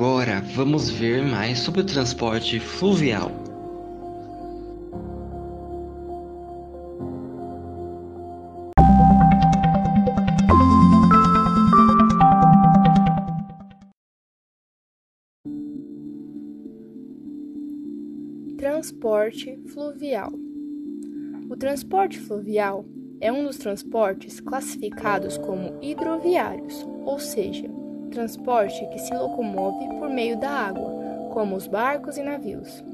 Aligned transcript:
Agora 0.00 0.40
vamos 0.40 0.88
ver 0.88 1.22
mais 1.22 1.58
sobre 1.58 1.82
o 1.82 1.84
transporte 1.84 2.58
fluvial. 2.58 3.30
Transporte 18.56 19.58
fluvial. 19.66 20.32
O 21.50 21.56
transporte 21.58 22.18
fluvial 22.18 22.86
é 23.20 23.30
um 23.30 23.44
dos 23.44 23.58
transportes 23.58 24.40
classificados 24.40 25.36
como 25.36 25.78
hidroviários, 25.82 26.88
ou 27.04 27.18
seja, 27.18 27.79
transporte 28.10 28.86
que 28.88 28.98
se 28.98 29.14
locomove 29.14 29.88
por 29.98 30.10
meio 30.10 30.38
da 30.38 30.50
água, 30.50 30.92
como 31.32 31.56
os 31.56 31.66
barcos 31.66 32.18
e 32.18 32.22
navios. 32.22 32.84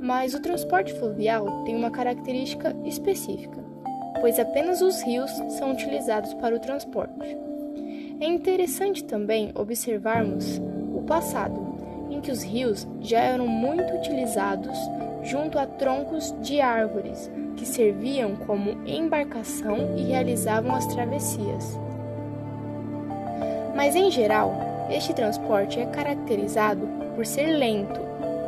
Mas 0.00 0.34
o 0.34 0.40
transporte 0.40 0.92
fluvial 0.94 1.64
tem 1.64 1.76
uma 1.76 1.90
característica 1.90 2.74
específica, 2.84 3.62
pois 4.20 4.38
apenas 4.38 4.80
os 4.80 5.02
rios 5.02 5.30
são 5.58 5.72
utilizados 5.72 6.32
para 6.34 6.56
o 6.56 6.60
transporte. 6.60 7.36
É 8.20 8.26
interessante 8.26 9.04
também 9.04 9.52
observarmos 9.54 10.60
o 10.94 11.02
passado, 11.02 12.08
em 12.10 12.20
que 12.20 12.30
os 12.30 12.42
rios 12.42 12.86
já 13.00 13.20
eram 13.20 13.46
muito 13.46 13.94
utilizados 13.94 14.76
junto 15.22 15.58
a 15.58 15.66
troncos 15.66 16.34
de 16.40 16.60
árvores 16.60 17.30
que 17.56 17.66
serviam 17.66 18.36
como 18.36 18.86
embarcação 18.86 19.96
e 19.96 20.02
realizavam 20.02 20.74
as 20.74 20.86
travessias. 20.86 21.78
Mas 23.80 23.96
em 23.96 24.10
geral, 24.10 24.52
este 24.90 25.14
transporte 25.14 25.80
é 25.80 25.86
caracterizado 25.86 26.86
por 27.16 27.24
ser 27.24 27.46
lento 27.46 27.98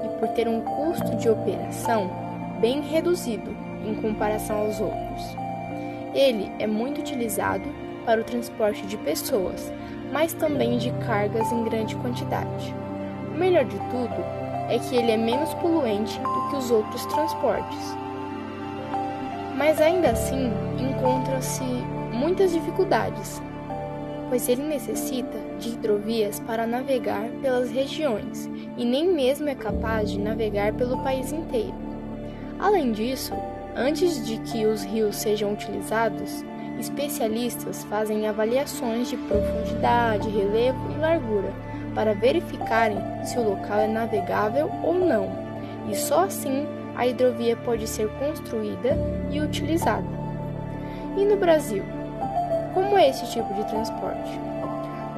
e 0.04 0.18
por 0.18 0.28
ter 0.28 0.46
um 0.46 0.60
custo 0.60 1.16
de 1.16 1.26
operação 1.26 2.10
bem 2.60 2.82
reduzido 2.82 3.56
em 3.82 3.94
comparação 3.94 4.58
aos 4.58 4.78
outros. 4.78 5.22
Ele 6.14 6.52
é 6.58 6.66
muito 6.66 7.00
utilizado 7.00 7.64
para 8.04 8.20
o 8.20 8.24
transporte 8.24 8.82
de 8.82 8.98
pessoas, 8.98 9.72
mas 10.12 10.34
também 10.34 10.76
de 10.76 10.90
cargas 11.06 11.50
em 11.50 11.64
grande 11.64 11.96
quantidade. 11.96 12.74
O 13.34 13.38
melhor 13.38 13.64
de 13.64 13.78
tudo 13.78 14.22
é 14.68 14.78
que 14.78 14.94
ele 14.94 15.12
é 15.12 15.16
menos 15.16 15.54
poluente 15.54 16.20
do 16.20 16.50
que 16.50 16.56
os 16.56 16.70
outros 16.70 17.06
transportes. 17.06 17.96
Mas 19.56 19.80
ainda 19.80 20.10
assim, 20.10 20.52
encontram-se 20.78 21.64
muitas 22.12 22.52
dificuldades, 22.52 23.40
pois 24.32 24.48
ele 24.48 24.62
necessita 24.62 25.38
de 25.58 25.68
hidrovias 25.74 26.40
para 26.40 26.66
navegar 26.66 27.28
pelas 27.42 27.70
regiões 27.70 28.48
e 28.78 28.84
nem 28.86 29.06
mesmo 29.12 29.46
é 29.46 29.54
capaz 29.54 30.10
de 30.10 30.18
navegar 30.18 30.72
pelo 30.72 31.02
país 31.02 31.30
inteiro. 31.32 31.74
Além 32.58 32.92
disso, 32.92 33.34
antes 33.76 34.26
de 34.26 34.38
que 34.38 34.64
os 34.64 34.84
rios 34.84 35.16
sejam 35.16 35.52
utilizados, 35.52 36.42
especialistas 36.80 37.84
fazem 37.84 38.26
avaliações 38.26 39.10
de 39.10 39.18
profundidade, 39.18 40.30
relevo 40.30 40.80
e 40.92 40.98
largura 40.98 41.52
para 41.94 42.14
verificarem 42.14 42.96
se 43.26 43.38
o 43.38 43.50
local 43.50 43.80
é 43.80 43.86
navegável 43.86 44.70
ou 44.82 44.94
não, 44.94 45.28
e 45.90 45.94
só 45.94 46.20
assim 46.20 46.66
a 46.96 47.06
hidrovia 47.06 47.54
pode 47.54 47.86
ser 47.86 48.08
construída 48.12 48.96
e 49.30 49.42
utilizada. 49.42 50.08
E 51.18 51.22
no 51.26 51.36
Brasil? 51.36 51.84
Como 52.74 52.96
é 52.96 53.08
esse 53.08 53.30
tipo 53.30 53.52
de 53.54 53.64
transporte? 53.64 54.40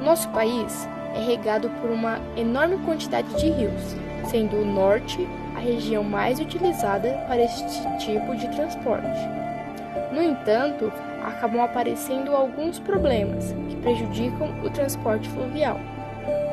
Nosso 0.03 0.27
país 0.29 0.87
é 1.15 1.19
regado 1.19 1.69
por 1.81 1.89
uma 1.89 2.19
enorme 2.35 2.77
quantidade 2.79 3.33
de 3.35 3.49
rios, 3.49 3.95
sendo 4.25 4.57
o 4.57 4.65
norte 4.65 5.27
a 5.55 5.59
região 5.59 6.03
mais 6.03 6.39
utilizada 6.39 7.13
para 7.27 7.41
este 7.41 7.65
tipo 7.97 8.35
de 8.35 8.47
transporte. 8.49 9.29
No 10.11 10.21
entanto, 10.21 10.91
acabam 11.25 11.61
aparecendo 11.61 12.35
alguns 12.35 12.77
problemas 12.79 13.55
que 13.69 13.75
prejudicam 13.77 14.49
o 14.63 14.69
transporte 14.69 15.29
fluvial 15.29 15.79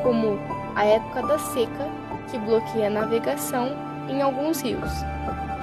como 0.03 0.39
a 0.75 0.85
época 0.85 1.23
da 1.23 1.39
seca, 1.39 1.89
que 2.31 2.39
bloqueia 2.39 2.89
a 2.89 2.91
navegação 2.91 3.69
em 4.09 4.21
alguns 4.21 4.61
rios, 4.61 4.91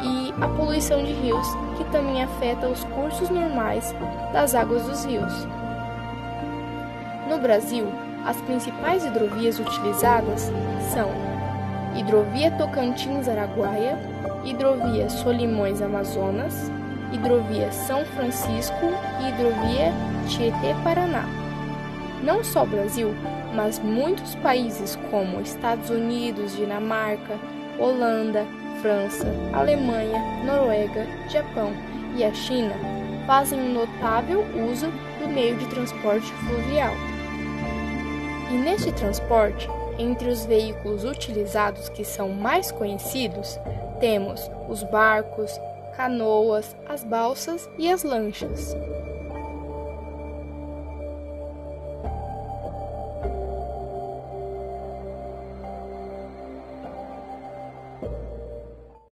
e 0.02 0.34
a 0.42 0.48
poluição 0.70 1.04
de 1.04 1.14
rios, 1.14 1.48
que 1.78 1.84
também 1.86 2.22
afeta 2.22 2.68
os 2.68 2.84
cursos 2.84 3.28
normais 3.28 3.92
das 4.32 4.54
águas 4.54 4.84
dos 4.84 5.04
rios. 5.04 5.34
No 7.28 7.40
Brasil, 7.40 7.88
as 8.24 8.40
principais 8.42 9.04
hidrovias 9.04 9.58
utilizadas 9.58 10.52
são 10.94 11.10
Hidrovia 11.98 12.52
Tocantins-Araguaia, 12.52 13.98
Hidrovia 14.46 15.10
Solimões-Amazonas, 15.10 16.72
Hidrovia 17.12 17.72
São 17.72 18.06
Francisco 18.06 18.94
e 19.22 19.30
Hidrovia 19.30 19.92
Tietê-Paraná. 20.28 21.26
Não 22.24 22.44
só 22.44 22.62
o 22.62 22.68
Brasil, 22.68 23.16
mas 23.56 23.80
muitos 23.80 24.36
países 24.36 25.00
como 25.10 25.42
Estados 25.42 25.90
Unidos, 25.90 26.56
Dinamarca, 26.56 27.40
Holanda, 27.80 28.46
França, 28.82 29.26
Alemanha, 29.54 30.20
Noruega, 30.46 31.06
Japão 31.30 31.72
e 32.16 32.24
a 32.24 32.34
China 32.34 32.74
fazem 33.28 33.60
um 33.60 33.74
notável 33.74 34.42
uso 34.72 34.88
do 35.20 35.28
meio 35.28 35.56
de 35.58 35.68
transporte 35.68 36.32
fluvial. 36.34 36.94
E 38.50 38.54
neste 38.54 38.92
transporte, 38.92 39.70
entre 39.98 40.30
os 40.30 40.46
veículos 40.46 41.04
utilizados 41.04 41.90
que 41.90 42.04
são 42.04 42.30
mais 42.30 42.72
conhecidos, 42.72 43.60
temos 44.00 44.50
os 44.68 44.82
barcos, 44.84 45.60
canoas, 45.96 46.76
as 46.88 47.04
balsas 47.04 47.70
e 47.78 47.92
as 47.92 48.04
lanchas. 48.04 48.76